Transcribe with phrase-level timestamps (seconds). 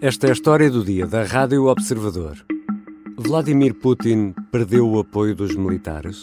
[0.00, 2.36] Esta é a história do dia da Rádio Observador.
[3.16, 6.22] Vladimir Putin perdeu o apoio dos militares?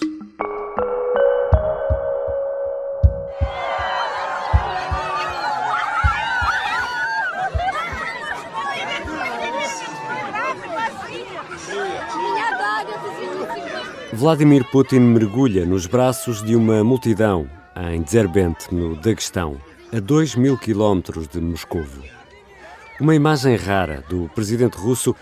[14.13, 17.49] Vladimir Putin mergulha nos braços de uma multidão
[17.91, 19.57] em Dzerbent, no Daguestão,
[19.91, 22.22] a 2 mil quilómetros de Moscovo.
[23.03, 25.13] Uma imagem rara do presidente russo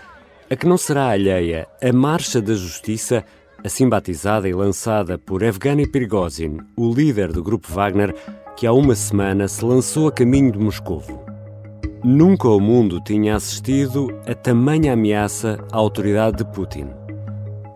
[0.48, 3.24] a que não será alheia a Marcha da Justiça,
[3.64, 8.14] assim batizada e lançada por Evgeny Prigozhin, o líder do grupo Wagner,
[8.56, 11.24] que há uma semana se lançou a caminho de Moscovo.
[12.04, 16.86] Nunca o mundo tinha assistido a tamanha ameaça à autoridade de Putin.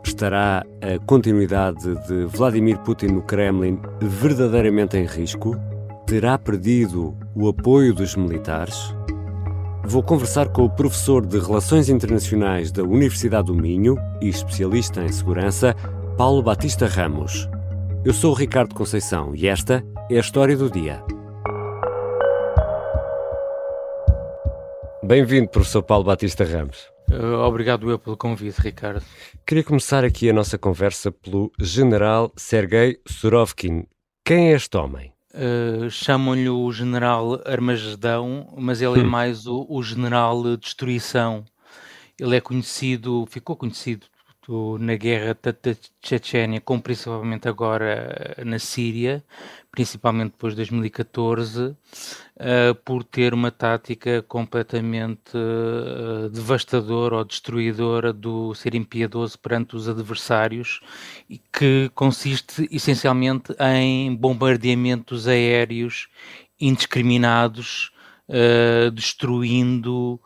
[0.04, 5.60] Estará a continuidade de Vladimir Putin no Kremlin verdadeiramente em risco?
[6.06, 8.94] Terá perdido o apoio dos militares?
[9.88, 15.12] Vou conversar com o professor de Relações Internacionais da Universidade do Minho e especialista em
[15.12, 15.76] segurança,
[16.18, 17.48] Paulo Batista Ramos.
[18.04, 21.04] Eu sou o Ricardo Conceição e esta é a história do dia.
[25.04, 26.88] Bem-vindo, professor Paulo Batista Ramos.
[27.08, 29.04] Uh, obrigado eu pelo convite, Ricardo.
[29.46, 33.86] Queria começar aqui a nossa conversa pelo general Sergei Surovkin.
[34.24, 35.15] Quem é este homem?
[35.36, 39.10] Uh, Chamam-lhe o general Armagedão, mas ele é hum.
[39.10, 41.44] mais o, o general Destruição.
[42.18, 44.06] Ele é conhecido, ficou conhecido
[44.78, 49.24] na guerra da Chechênia, como principalmente agora na Síria,
[49.76, 51.76] principalmente depois de 2014, uh,
[52.38, 59.88] eh, por ter uma tática completamente uh, devastadora ou destruidora do ser impiedoso perante os
[59.88, 60.80] adversários,
[61.52, 66.08] que consiste essencialmente em bombardeamentos aéreos
[66.58, 67.92] indiscriminados,
[68.28, 70.18] uh, destruindo.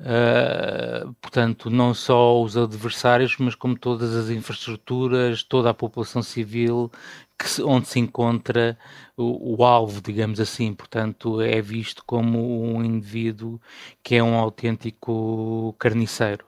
[0.00, 6.90] Uh, portanto, não só os adversários, mas como todas as infraestruturas, toda a população civil
[7.36, 8.78] que, onde se encontra
[9.16, 10.72] o, o, alvo, digamos assim.
[10.72, 13.60] Portanto, é visto como um indivíduo
[14.02, 16.46] que é um autêntico carniceiro.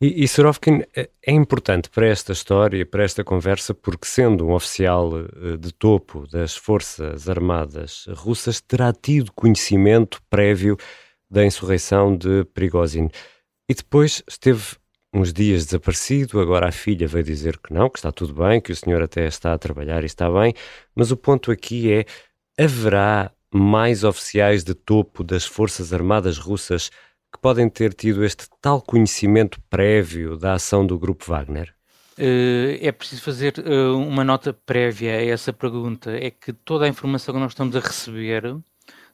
[0.00, 4.52] E, e Surovkin é, é importante para esta história, para esta conversa, porque sendo um
[4.52, 10.76] oficial eh, de topo das Forças Armadas russas, terá tido conhecimento prévio
[11.32, 13.08] da insurreição de Prigozhin.
[13.68, 14.76] E depois esteve
[15.14, 18.72] uns dias desaparecido, agora a filha veio dizer que não, que está tudo bem, que
[18.72, 20.54] o senhor até está a trabalhar e está bem,
[20.94, 22.04] mas o ponto aqui é:
[22.62, 26.90] haverá mais oficiais de topo das Forças Armadas Russas
[27.32, 31.74] que podem ter tido este tal conhecimento prévio da ação do Grupo Wagner?
[32.18, 36.10] Uh, é preciso fazer uh, uma nota prévia a essa pergunta.
[36.10, 38.44] É que toda a informação que nós estamos a receber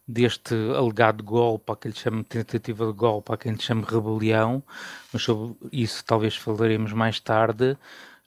[0.09, 4.63] deste alegado golpe, a quem lhe chama tentativa de golpe, a quem lhe chama rebelião,
[5.13, 7.77] mas sobre isso talvez falaremos mais tarde,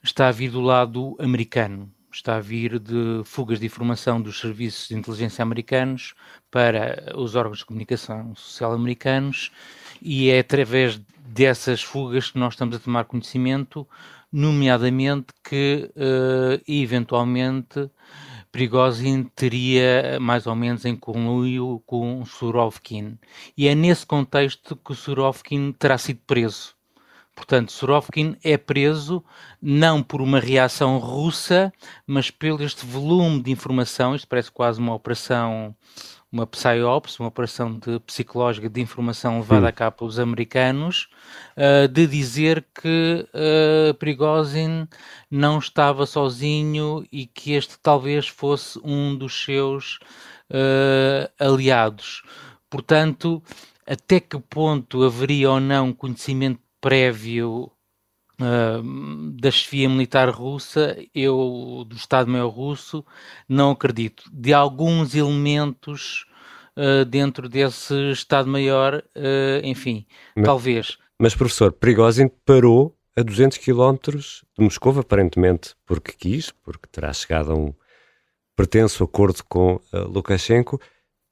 [0.02, 1.90] está a vir do lado americano.
[2.14, 6.14] Está a vir de fugas de informação dos serviços de inteligência americanos
[6.50, 9.50] para os órgãos de comunicação social americanos
[10.00, 13.88] e é através dessas fugas que nós estamos a tomar conhecimento,
[14.30, 17.90] nomeadamente que, uh, eventualmente,
[18.52, 23.18] Prigozhin teria mais ou menos em conluio com Surovkin.
[23.56, 26.74] E é nesse contexto que Surovkin terá sido preso.
[27.34, 29.24] Portanto, Surovkin é preso
[29.60, 31.72] não por uma reação russa,
[32.06, 35.74] mas pelo este volume de informação, isto parece quase uma operação
[36.32, 39.68] uma PSYOPS, uma operação de, psicológica de informação levada hum.
[39.68, 41.08] a cabo pelos americanos,
[41.56, 44.88] uh, de dizer que uh, Prigozhin
[45.30, 49.98] não estava sozinho e que este talvez fosse um dos seus
[50.50, 52.22] uh, aliados.
[52.70, 53.42] Portanto,
[53.86, 57.71] até que ponto haveria ou não conhecimento prévio
[59.34, 63.04] da chefia militar russa, eu, do Estado-Maior russo,
[63.48, 64.24] não acredito.
[64.32, 66.24] De alguns elementos
[66.76, 70.06] uh, dentro desse Estado-Maior, uh, enfim,
[70.36, 70.98] mas, talvez.
[71.18, 77.52] Mas, professor, Prigozhin parou a 200 quilómetros de Moscou, aparentemente porque quis, porque terá chegado
[77.52, 77.74] a um
[78.56, 80.80] pretenso acordo com Lukashenko,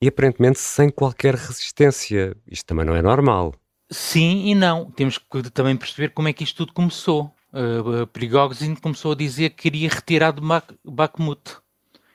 [0.03, 2.37] e aparentemente sem qualquer resistência.
[2.47, 3.55] Isto também não é normal.
[3.91, 4.91] Sim e não.
[4.91, 7.35] Temos que também perceber como é que isto tudo começou.
[7.53, 10.41] Uh, começou a dizer que queria retirar de
[10.85, 11.57] Bakhmut,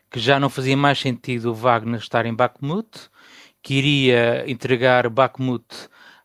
[0.09, 3.09] que já não fazia mais sentido Wagner estar em Bakhmut,
[3.61, 5.65] queria entregar Bakhmut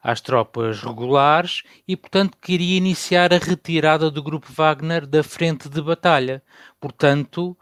[0.01, 5.83] às tropas regulares e, portanto, queria iniciar a retirada do grupo Wagner da frente de
[5.83, 6.43] batalha.
[6.81, 7.59] Portanto,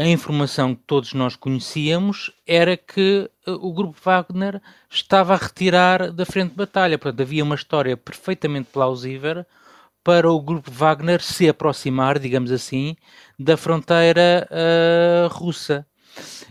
[0.00, 6.10] a informação que todos nós conhecíamos era que uh, o grupo Wagner estava a retirar
[6.10, 6.96] da frente de batalha.
[6.96, 9.44] Portanto, havia uma história perfeitamente plausível
[10.02, 12.96] para o grupo Wagner se aproximar, digamos assim,
[13.38, 15.86] da fronteira uh, russa.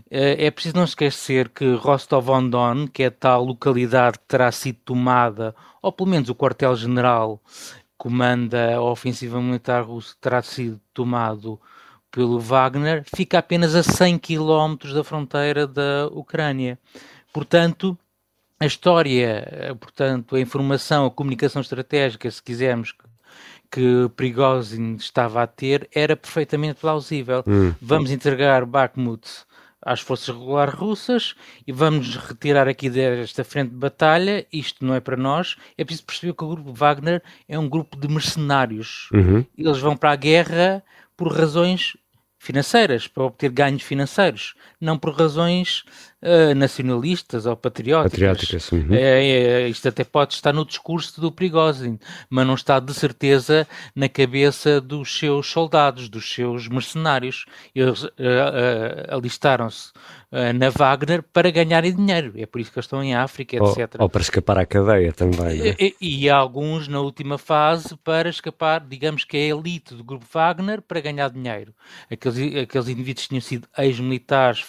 [0.05, 5.55] Uh, é preciso não esquecer que Rostov-on-Don, que é tal localidade que terá sido tomada,
[5.81, 7.41] ou pelo menos o quartel-general
[7.97, 11.59] comanda a ofensiva militar russa, terá sido tomado
[12.11, 16.79] pelo Wagner, fica apenas a 100 km da fronteira da Ucrânia.
[17.31, 17.97] Portanto,
[18.59, 22.93] a história, eh, portanto, a informação, a comunicação estratégica, se quisermos,
[23.71, 27.43] que Prigozhin estava a ter era perfeitamente plausível.
[27.47, 27.73] Hum.
[27.81, 29.27] Vamos entregar Bakhmut
[29.81, 31.35] às forças regulares russas
[31.65, 34.45] e vamos retirar aqui desta frente de batalha.
[34.51, 35.55] Isto não é para nós.
[35.77, 39.07] É preciso perceber que o grupo Wagner é um grupo de mercenários.
[39.13, 39.45] Uhum.
[39.57, 40.83] Eles vão para a guerra
[41.15, 41.95] por razões
[42.39, 45.83] financeiras, para obter ganhos financeiros, não por razões
[46.21, 48.11] uh, nacionalistas ou patrióticas.
[48.11, 48.93] patrióticas uhum.
[48.93, 51.99] é, é, isto até pode estar no discurso do Prigozhin,
[52.29, 57.45] mas não está de certeza na cabeça dos seus soldados, dos seus mercenários.
[57.73, 59.91] Eles uh, uh, alistaram-se
[60.31, 62.33] na Wagner para ganharem dinheiro.
[62.35, 63.95] É por isso que eles estão em África, etc.
[63.97, 65.69] Ou, ou para escapar à cadeia também.
[65.69, 65.75] É?
[65.79, 70.27] E, e, alguns, na última fase, para escapar, digamos que é a elite do grupo
[70.31, 71.73] Wagner, para ganhar dinheiro.
[72.11, 74.63] Aqueles, aqueles indivíduos que tinham sido ex-militares,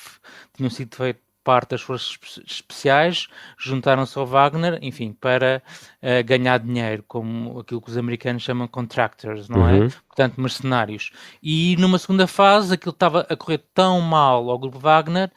[0.57, 3.29] tinham sido feitos parte das forças especiais
[3.59, 5.63] juntaram-se ao Wagner, enfim, para
[6.03, 9.73] uh, ganhar dinheiro, como aquilo que os americanos chamam contractors, não é?
[9.73, 9.87] uhum.
[9.87, 9.91] é?
[10.07, 11.13] Portanto, mercenários.
[11.43, 15.31] E numa segunda fase, aquilo estava a correr tão mal ao grupo Wagner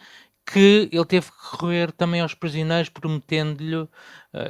[0.45, 3.89] que ele teve que recorrer também aos prisioneiros, prometendo-lhe uh,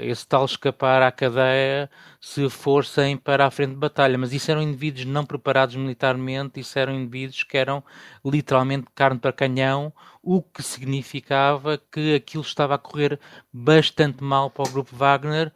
[0.01, 4.17] esse tal escapar à cadeia se fossem para a frente de batalha.
[4.17, 7.83] Mas isso eram indivíduos não preparados militarmente, isso eram indivíduos que eram
[8.25, 13.19] literalmente carne para canhão, o que significava que aquilo estava a correr
[13.51, 15.51] bastante mal para o grupo Wagner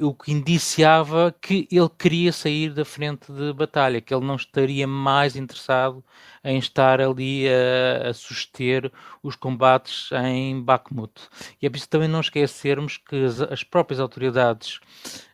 [0.00, 4.86] o que indiciava que ele queria sair da frente de batalha, que ele não estaria
[4.86, 6.04] mais interessado
[6.42, 8.90] em estar ali a, a suster
[9.22, 11.12] os combates em Bakhmut.
[11.60, 14.80] E é preciso também não esquecermos que as, as próprias autoridades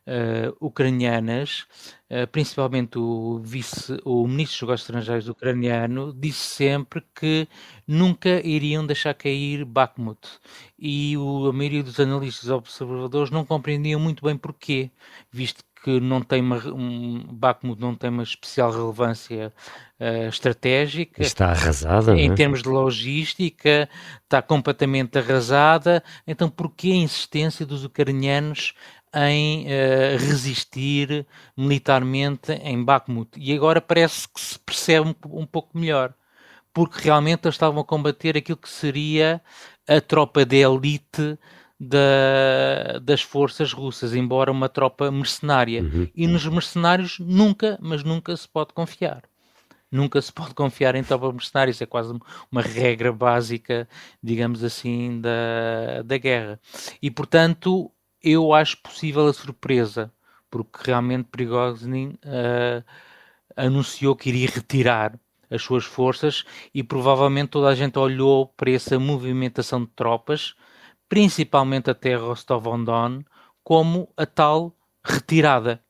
[0.07, 1.67] uh, ucranianas,
[2.33, 7.47] principalmente o, vice, o ministro dos negócios estrangeiros ucraniano, disse sempre que
[7.87, 10.21] nunca iriam deixar cair Bakhmut.
[10.79, 14.91] E o, a maioria dos analistas observadores não compreendiam muito bem porquê,
[15.31, 19.53] visto que não tem uma, um, Bakhmut não tem uma especial relevância
[19.99, 21.23] uh, estratégica.
[21.23, 22.35] Está arrasada, Em é?
[22.35, 23.89] termos de logística,
[24.23, 26.03] está completamente arrasada.
[26.27, 28.75] Então, porquê a insistência dos ucranianos
[29.15, 31.27] em uh, resistir
[31.57, 33.31] militarmente em Bakhmut.
[33.37, 36.15] E agora parece que se percebe um, um, pouco melhor,
[36.73, 39.41] porque realmente eles estavam a combater aquilo que seria
[39.89, 41.39] a tropa de elite
[41.79, 45.83] da, das forças russas, embora uma tropa mercenária.
[45.83, 46.09] Uhum.
[46.15, 49.23] E nos mercenários nunca, mas nunca se pode confiar.
[49.91, 52.17] Nunca se pode confiar em tropa mercenária, isso é quase
[52.53, 53.89] uma regra básica,
[54.23, 56.61] digamos assim, da, da guerra.
[57.03, 57.91] E portanto,
[58.23, 60.13] eu acho possível a surpresa,
[60.51, 62.85] porque realmente Prigozhin uh,
[63.57, 65.19] anunciou que iria retirar
[65.51, 70.55] as suas forças e provavelmente toda a gente olhou para essa movimentação de tropas,
[71.09, 73.23] principalmente até Rostov-on-Don,
[73.65, 75.83] como a tal retirada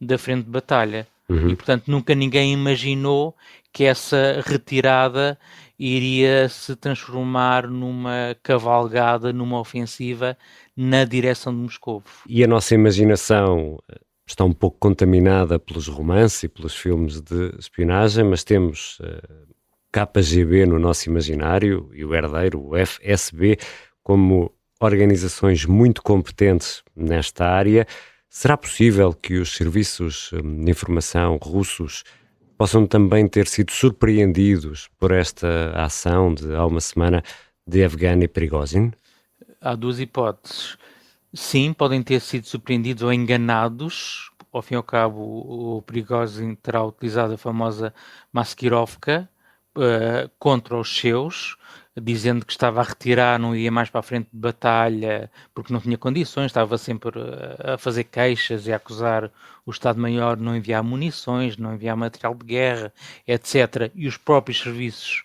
[0.00, 1.06] da frente de batalha.
[1.28, 1.50] Uhum.
[1.50, 3.36] E portanto nunca ninguém imaginou
[3.72, 5.38] que essa retirada
[5.78, 10.36] iria se transformar numa cavalgada, numa ofensiva
[10.76, 12.02] na direção de Moscou.
[12.28, 17.54] E a nossa imaginação eh, está um pouco contaminada pelos romances e pelos filmes de
[17.58, 19.48] espionagem, mas temos uh,
[19.92, 23.58] KGB no nosso imaginário e o herdeiro, o FSB,
[24.02, 27.86] como organizações muito competentes nesta área.
[28.28, 32.04] Será possível que os serviços eh, de informação russos
[32.58, 37.22] possam também ter sido surpreendidos por esta ação de há uma semana
[37.66, 38.92] de Evgeny Prigozhin?
[39.60, 40.76] há duas hipóteses.
[41.32, 44.30] Sim, podem ter sido surpreendidos ou enganados.
[44.52, 45.20] Ao fim e ao cabo,
[45.76, 47.92] o Prigozhin terá utilizado a famosa
[48.32, 49.28] Maskirovka
[49.76, 51.56] uh, contra os seus,
[52.00, 55.80] dizendo que estava a retirar, não ia mais para a frente de batalha, porque não
[55.80, 57.20] tinha condições, estava sempre
[57.64, 59.30] a fazer queixas e a acusar
[59.64, 62.92] o Estado-Maior de não enviar munições, não enviar material de guerra,
[63.26, 63.90] etc.
[63.94, 65.24] E os próprios serviços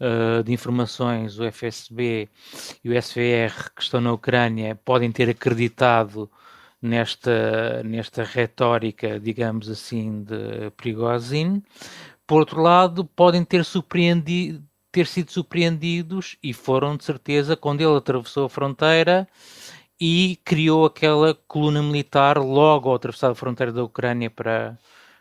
[0.00, 2.28] uh, de informações, o FSB
[2.82, 6.30] e o SVR, que estão na Ucrânia, podem ter acreditado
[6.80, 11.62] nesta, nesta retórica, digamos assim, de Prigozhin.
[12.26, 17.96] Por outro lado, podem ter surpreendido, ter sido surpreendidos e foram de certeza quando ele
[17.96, 19.26] atravessou a fronteira
[20.00, 24.78] e criou aquela coluna militar logo ao atravessar a fronteira da Ucrânia para,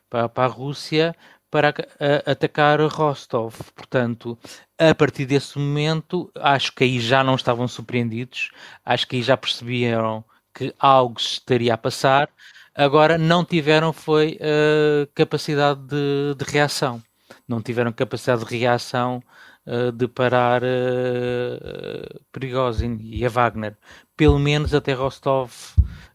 [0.10, 1.16] para, para a Rússia
[1.52, 3.54] para a, atacar Rostov.
[3.76, 4.40] Portanto,
[4.80, 8.52] a partir desse momento, acho que aí já não estavam surpreendidos,
[8.86, 10.24] acho que aí já perceberam
[10.54, 12.30] que algo se estaria a passar.
[12.74, 17.04] Agora, não tiveram foi uh, capacidade de, de, reação.
[17.48, 19.22] Não tiveram capacidade de reação
[19.66, 23.78] uh, de parar uh, Prigozhin e a Wagner.
[24.16, 25.52] Pelo menos até Rostov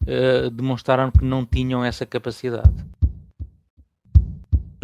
[0.01, 2.85] uh, demonstraram que não tinham essa capacidade.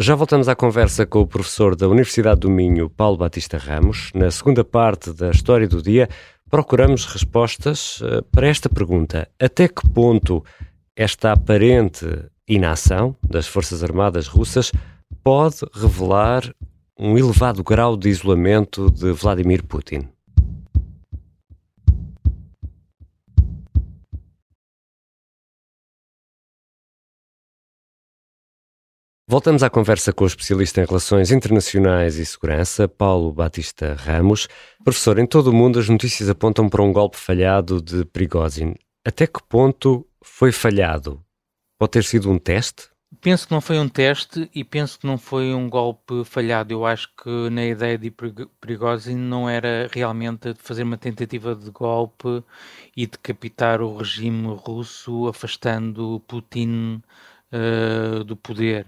[0.00, 4.10] Já voltamos à conversa com o professor da Universidade do Minho, Paulo Batista Ramos.
[4.14, 6.08] Na segunda parte da História do Dia,
[6.50, 8.02] procuramos respostas
[8.32, 10.44] para esta pergunta: até que ponto
[10.96, 12.06] esta aparente
[12.48, 14.72] inação das Forças Armadas russas
[15.22, 16.54] pode revelar
[16.98, 20.08] um elevado grau de isolamento de Vladimir Putin?
[29.26, 34.46] Voltamos à conversa com o especialista em Relações Internacionais e Segurança, Paulo Batista Ramos.
[34.84, 38.74] Professor, em todo o mundo as notícias apontam para um golpe falhado de Prigozhin.
[39.04, 41.20] Até que ponto foi falhado?
[41.76, 42.93] Pode ter sido um teste?
[43.20, 46.72] Penso que não foi um teste e penso que não foi um golpe falhado.
[46.72, 52.42] Eu acho que na ideia de Prigozhin não era realmente fazer uma tentativa de golpe
[52.96, 57.02] e decapitar o regime russo, afastando Putin
[57.52, 58.86] uh, do poder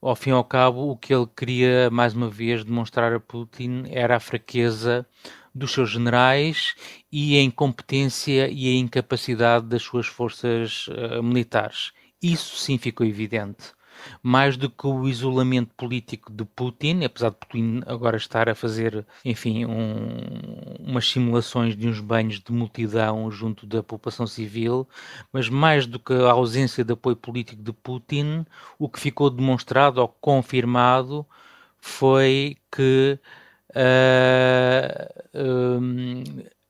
[0.00, 3.84] ao fim e ao cabo, o que ele queria mais uma vez demonstrar a Putin
[3.90, 5.06] era a fraqueza
[5.54, 6.74] dos seus generais
[7.10, 11.92] e a incompetência e a incapacidade das suas forças uh, militares.
[12.22, 13.72] Isso sim ficou evidente.
[14.22, 19.04] Mais do que o isolamento político de Putin, apesar de Putin agora estar a fazer,
[19.24, 24.88] enfim, um, umas simulações de uns banhos de multidão junto da população civil,
[25.32, 28.46] mas mais do que a ausência de apoio político de Putin,
[28.78, 31.26] o que ficou demonstrado ou confirmado
[31.80, 33.18] foi que
[33.70, 35.28] uh,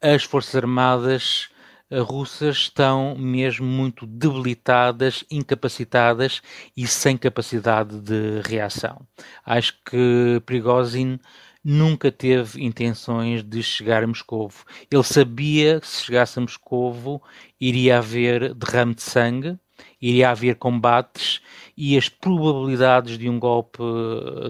[0.00, 1.50] as Forças Armadas
[1.90, 6.42] russas estão mesmo muito debilitadas, incapacitadas
[6.76, 9.00] e sem capacidade de reação.
[9.44, 11.18] Acho que Prigozhin
[11.64, 14.64] nunca teve intenções de chegar a Moscovo.
[14.90, 17.22] Ele sabia que se chegasse a Moscovo
[17.60, 19.58] iria haver derrame de sangue,
[20.00, 21.40] iria haver combates
[21.76, 23.82] e as probabilidades de um golpe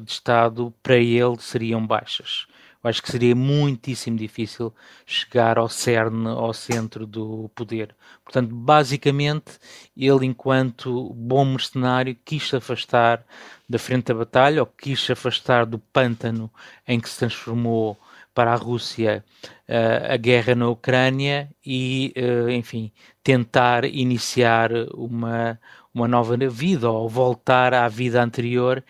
[0.02, 2.46] de Estado para ele seriam baixas.
[2.82, 4.72] Eu acho que seria muitíssimo difícil
[5.04, 7.94] chegar ao cerne, ao centro do poder.
[8.24, 9.58] Portanto, basicamente,
[9.96, 13.24] ele, enquanto bom mercenário, quis se afastar
[13.68, 16.50] da frente da batalha, ou quis se afastar do pântano
[16.86, 17.98] em que se transformou
[18.32, 19.24] para a Rússia
[19.68, 22.92] uh, a guerra na Ucrânia e, uh, enfim,
[23.24, 25.58] tentar iniciar uma,
[25.98, 28.82] uma nova vida ou voltar à vida anterior.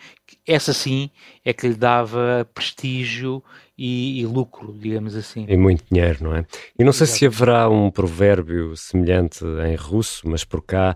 [0.47, 1.09] Essa sim
[1.43, 3.43] é que lhe dava prestígio
[3.77, 5.45] e, e, lucro, digamos assim.
[5.47, 6.45] E muito dinheiro, não é?
[6.77, 10.95] E não sei se haverá um provérbio semelhante em russo, mas por cá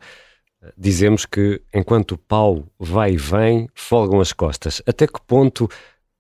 [0.62, 4.82] eh, dizemos que enquanto o pau vai e vem, folgam as costas.
[4.86, 5.70] Até que ponto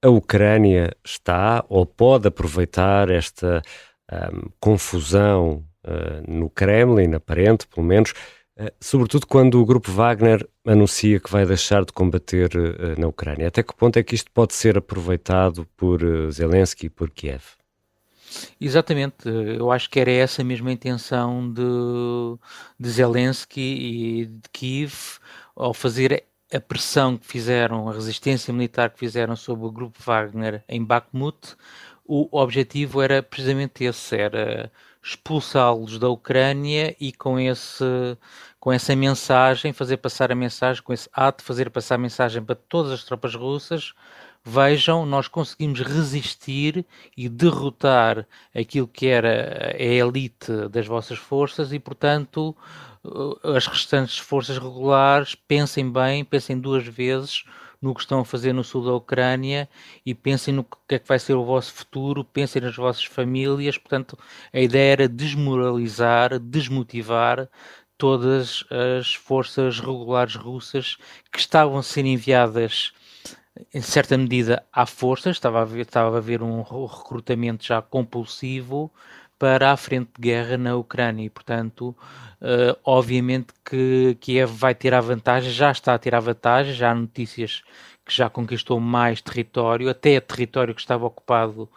[0.01, 3.61] a Ucrânia está ou pode aproveitar esta
[4.59, 8.42] confusão uh, no Kremlin, aparente pelo menos, eh,
[8.79, 13.47] sobretudo quando o grupo Wagner anuncia que vai deixar de combater uh, na Ucrânia.
[13.47, 17.43] Até que ponto é que isto pode ser aproveitado por uh, Zelensky e por Kiev?
[18.59, 21.61] Exatamente, eu acho que era essa mesma intenção de,
[22.79, 25.19] de Zelensky e de Kiev
[25.55, 30.63] ao fazer a pressão que fizeram, a resistência militar que fizeram sobre o grupo Wagner
[30.67, 31.55] em Bakhmut.
[32.05, 34.71] O objetivo era precisamente esse, era
[35.03, 37.83] expulsá-los da Ucrânia e com esse
[38.59, 42.55] com essa mensagem, fazer passar a mensagem, com esse ato, fazer passar a mensagem para
[42.55, 43.93] todas as tropas russas,
[44.41, 46.85] vejam, nós conseguimos resistir
[47.17, 52.55] e derrotar aquilo que era a elite das vossas forças e, portanto,
[53.43, 57.43] as restantes forças regulares pensem bem, pensem duas vezes
[57.83, 59.69] no que estão a fazer no sul da Ucrânia
[60.05, 63.77] e pensem no que é que vai ser o vosso futuro, pensem nas vossas famílias.
[63.77, 64.17] Portanto,
[64.53, 67.49] a ideia era desmoralizar, desmotivar
[67.97, 68.63] todas
[68.97, 70.97] as forças regulares russas
[71.31, 72.93] que estavam a ser enviadas
[73.73, 78.91] em certa medida à força, estava a haver, estava a haver um recrutamento já compulsivo
[79.43, 81.93] para a frente de guerra na Ucrânia e, portanto,
[82.43, 86.91] Uh, obviamente que Kiev vai ter a vantagem, já está a ter a vantagem, já
[86.91, 87.63] há notícias
[88.05, 91.69] que já conquistou mais território, até território que estava ocupado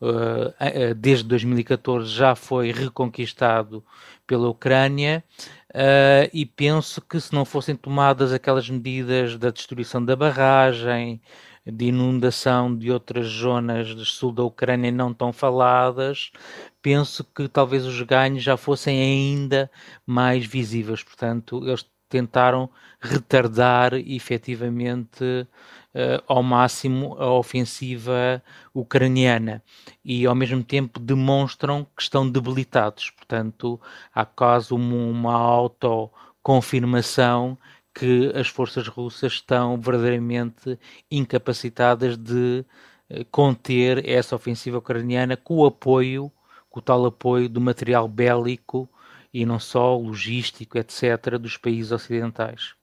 [0.00, 3.84] uh, desde 2014 já foi reconquistado
[4.24, 5.24] pela Ucrânia.
[5.70, 11.20] Uh, e penso que se não fossem tomadas aquelas medidas da destruição da barragem,
[11.64, 16.32] de inundação de outras zonas do sul da Ucrânia não tão faladas,
[16.80, 19.70] penso que talvez os ganhos já fossem ainda
[20.04, 21.02] mais visíveis.
[21.02, 22.68] Portanto, eles tentaram
[23.00, 28.42] retardar efetivamente uh, ao máximo a ofensiva
[28.74, 29.62] ucraniana
[30.04, 33.08] e ao mesmo tempo demonstram que estão debilitados.
[33.10, 33.80] Portanto,
[34.14, 37.56] há quase uma, uma autoconfirmação
[37.94, 40.78] que as forças russas estão verdadeiramente
[41.10, 42.64] incapacitadas de
[43.10, 46.30] uh, conter essa ofensiva ucraniana com o apoio,
[46.70, 48.88] com o tal apoio do material bélico
[49.32, 52.74] e não só logístico, etc., dos países ocidentais.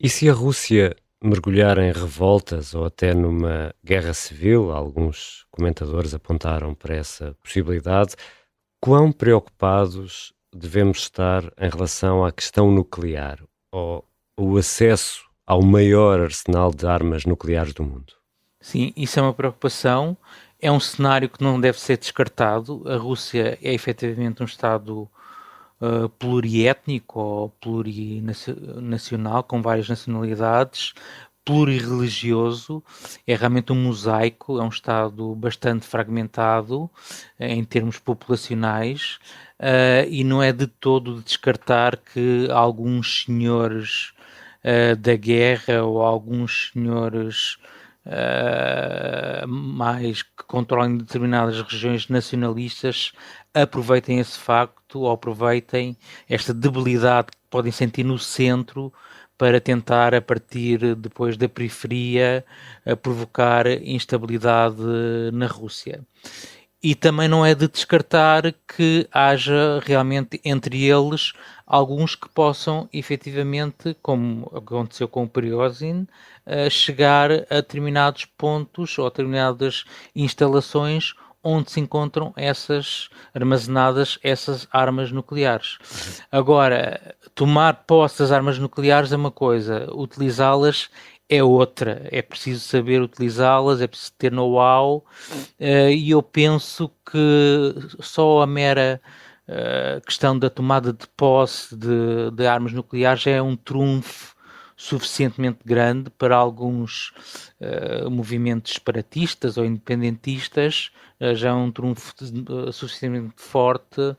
[0.00, 6.74] E se a Rússia mergulhar em revoltas ou até numa guerra civil, alguns comentadores apontaram
[6.74, 8.16] para essa possibilidade,
[8.80, 13.38] quão preocupados devemos estar em relação à questão nuclear
[13.70, 14.04] ou
[14.42, 18.12] o acesso ao maior arsenal de armas nucleares do mundo?
[18.60, 20.16] Sim, isso é uma preocupação.
[20.60, 22.82] É um cenário que não deve ser descartado.
[22.86, 25.08] A Rússia é efetivamente um Estado
[25.80, 30.94] uh, pluriétnico ou plurinacional, com várias nacionalidades,
[31.44, 32.82] plurirreligioso,
[33.26, 36.88] é realmente um mosaico, é um Estado bastante fragmentado
[37.38, 39.18] eh, em termos populacionais
[39.58, 44.12] uh, e não é de todo de descartar que alguns senhores
[44.64, 47.56] uh, da guerra ou alguns senhores
[48.06, 53.12] uh, mais que controlam determinadas regiões nacionalistas
[53.54, 55.96] aproveitem esse facto ou aproveitem
[56.28, 58.92] esta debilidade que podem sentir no centro
[59.36, 62.44] para tentar, a partir depois da periferia,
[63.02, 64.76] provocar instabilidade
[65.32, 66.06] na Rússia.
[66.82, 71.32] E também não é de descartar que haja realmente entre eles
[71.72, 76.06] alguns que possam efetivamente, como aconteceu com o Prigozhin,
[76.70, 85.78] chegar a determinados pontos ou determinadas instalações onde se encontram essas armazenadas essas armas nucleares.
[86.30, 90.90] Agora, tomar posse das armas nucleares é uma coisa, utilizá-las
[91.28, 92.06] é outra.
[92.10, 94.98] É preciso saber utilizá-las, é preciso ter know-how,
[95.58, 99.00] uh, e eu penso que só a mera
[99.48, 104.32] uh, questão da tomada de posse de, de armas nucleares é um trunfo
[104.82, 107.12] suficientemente grande para alguns
[107.60, 114.16] uh, movimentos separatistas ou independentistas, uh, já é um trunfo uh, suficientemente forte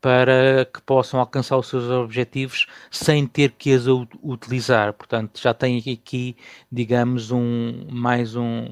[0.00, 3.86] para que possam alcançar os seus objetivos sem ter que as
[4.22, 4.92] utilizar.
[4.92, 6.36] Portanto, já tem aqui,
[6.70, 8.68] digamos, um, mais um,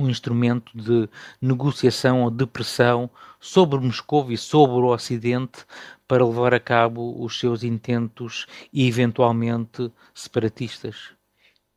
[0.00, 1.08] um instrumento de
[1.40, 5.64] negociação ou de pressão sobre Moscou e sobre o Ocidente
[6.06, 11.12] para levar a cabo os seus intentos e eventualmente separatistas.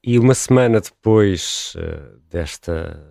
[0.04, 3.02] E uma semana depois uh, desta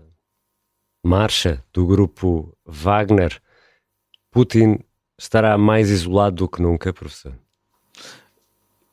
[1.04, 3.40] marcha do grupo Wagner,
[4.30, 4.78] Putin
[5.18, 7.34] estará mais isolado do que nunca, professor?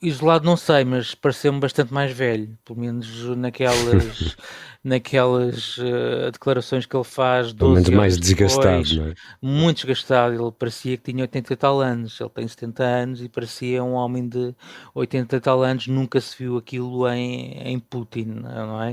[0.01, 4.38] Isolado não sei, mas pareceu-me bastante mais velho, pelo menos naquelas
[4.83, 7.51] naquelas uh, declarações que ele faz.
[7.51, 9.13] Pelo menos mais desgastado, depois, não é?
[9.41, 10.33] Muito desgastado.
[10.33, 12.19] Ele parecia que tinha 80 e tal anos.
[12.19, 14.55] Ele tem 70 anos e parecia um homem de
[14.95, 15.88] 80 e tal anos.
[15.88, 18.91] Nunca se viu aquilo em, em Putin, não é?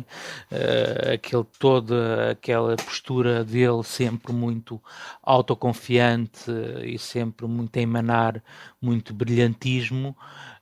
[0.50, 4.82] Uh, aquele, toda aquela postura dele sempre muito
[5.22, 6.50] autoconfiante
[6.84, 8.42] e sempre muito a emanar
[8.82, 10.16] muito brilhantismo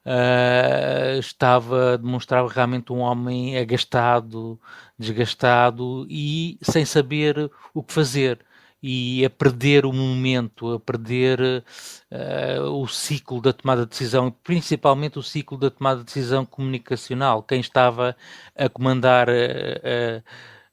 [0.04, 4.58] uh, estava, demonstrava realmente um homem agastado,
[4.98, 8.38] desgastado e sem saber o que fazer
[8.86, 15.18] e a perder o momento, a perder uh, o ciclo da tomada de decisão, principalmente
[15.18, 17.42] o ciclo da tomada de decisão comunicacional.
[17.42, 18.14] Quem estava
[18.54, 20.22] a comandar uh,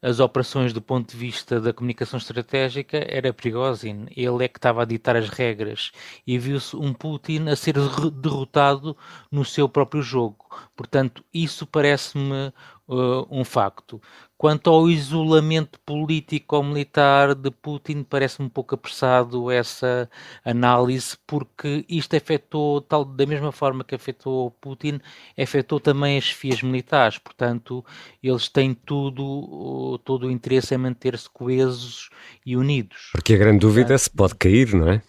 [0.01, 4.07] as operações do ponto de vista da comunicação estratégica era Prigozhin.
[4.15, 5.91] Ele é que estava a ditar as regras
[6.25, 7.75] e viu-se um Putin a ser
[8.11, 8.97] derrotado
[9.31, 10.45] no seu próprio jogo.
[10.75, 12.51] Portanto, isso parece-me
[12.91, 14.01] uh, um facto.
[14.38, 20.10] Quanto ao isolamento político ou militar de Putin, parece-me um pouco apressado essa
[20.43, 24.99] análise, porque isto afetou, tal, da mesma forma que afetou Putin,
[25.39, 27.19] afetou também as FIAs militares.
[27.19, 27.86] Portanto,
[28.21, 32.10] eles têm tudo, todo o interesse em manter-se coesos
[32.43, 33.12] e unidos.
[33.13, 35.04] Porque a grande dúvida é se pode cair, não é?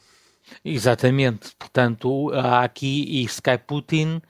[0.62, 1.54] Exatamente.
[1.58, 4.20] Portanto, há aqui, e se cai Putin,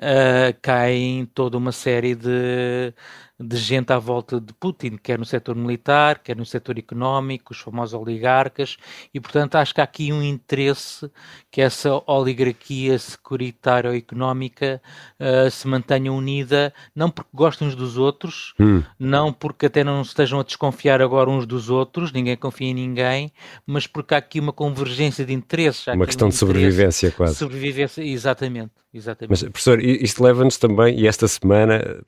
[0.00, 2.92] uh, caem toda uma série de
[3.40, 7.58] de gente à volta de Putin, quer no setor militar, quer no setor económico, os
[7.58, 8.76] famosos oligarcas,
[9.14, 11.10] e portanto acho que há aqui um interesse
[11.50, 14.82] que essa oligarquia securitária ou económica
[15.18, 18.82] uh, se mantenha unida, não porque gostem uns dos outros, hum.
[18.98, 23.32] não porque até não estejam a desconfiar agora uns dos outros, ninguém confia em ninguém,
[23.66, 25.86] mas porque há aqui uma convergência de interesses.
[25.86, 27.36] Uma questão um de sobrevivência quase.
[27.36, 28.72] Sobrevivência, exatamente.
[28.92, 29.30] exatamente.
[29.30, 32.04] Mas, professor, isto leva-nos também, e esta semana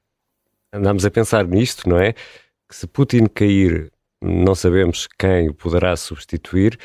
[0.73, 2.13] andamos a pensar nisto, não é?
[2.13, 6.79] Que se Putin cair, não sabemos quem o poderá substituir,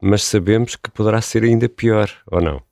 [0.00, 2.62] mas sabemos que poderá ser ainda pior, ou não?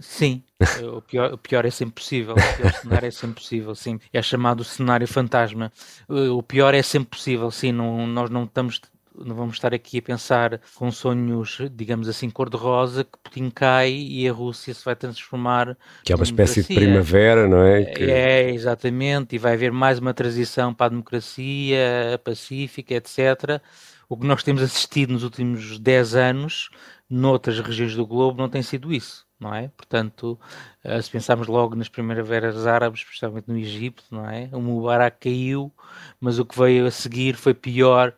[0.00, 0.42] Sim,
[0.96, 4.00] o pior, o pior é sempre possível, o pior cenário é sempre possível, sim.
[4.12, 5.72] É chamado cenário fantasma.
[6.08, 7.70] O pior é sempre possível, sim.
[7.70, 8.80] Não, nós não estamos
[9.24, 14.28] não vamos estar aqui a pensar com sonhos, digamos assim, cor-de-rosa, que Putin cai e
[14.28, 15.76] a Rússia se vai transformar.
[16.04, 17.84] Que é uma espécie de primavera, não é?
[17.84, 18.04] Que...
[18.04, 23.60] É, exatamente, e vai haver mais uma transição para a democracia pacífica, etc.
[24.08, 26.70] O que nós temos assistido nos últimos 10 anos,
[27.08, 29.26] noutras regiões do globo, não tem sido isso.
[29.40, 29.68] Não é?
[29.76, 30.36] Portanto,
[30.82, 34.48] eh, se pensarmos logo nas primaveras árabes, especialmente no Egito, não é?
[34.52, 35.72] O Mubarak caiu,
[36.20, 38.12] mas o que veio a seguir foi pior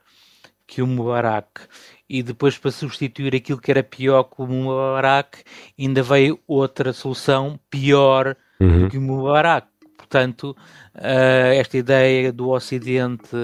[0.70, 1.62] que o Mubarak.
[2.09, 5.42] E depois, para substituir aquilo que era pior que o Mubarak,
[5.76, 8.88] ainda veio outra solução pior uhum.
[8.88, 9.66] que o Mubarak.
[9.96, 10.56] Portanto,
[10.94, 13.37] uh, esta ideia do Ocidente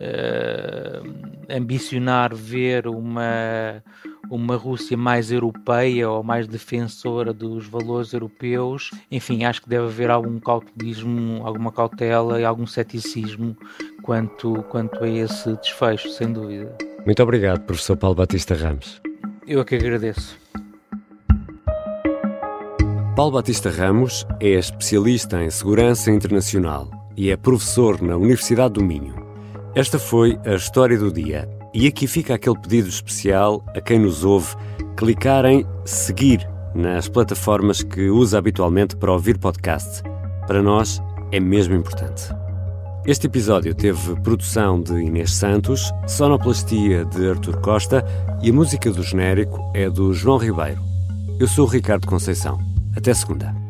[0.00, 3.82] uh, ambicionar ver uma,
[4.30, 10.10] uma Rússia mais europeia ou mais defensora dos valores europeus, enfim, acho que deve haver
[10.10, 13.56] algum cautelismo, alguma cautela e algum ceticismo
[14.02, 16.76] quanto, quanto a esse desfecho, sem dúvida.
[17.04, 19.00] Muito obrigado, professor Paulo Batista Ramos.
[19.46, 20.38] Eu é que agradeço.
[23.16, 29.17] Paulo Batista Ramos é especialista em segurança internacional e é professor na Universidade do Minho.
[29.78, 31.48] Esta foi a história do dia.
[31.72, 34.56] E aqui fica aquele pedido especial a quem nos ouve
[34.96, 40.02] clicar em seguir nas plataformas que usa habitualmente para ouvir podcast.
[40.48, 42.24] Para nós é mesmo importante.
[43.06, 48.04] Este episódio teve produção de Inês Santos, sonoplastia de Artur Costa
[48.42, 50.82] e a música do genérico é do João Ribeiro.
[51.38, 52.58] Eu sou o Ricardo Conceição.
[52.96, 53.67] Até segunda.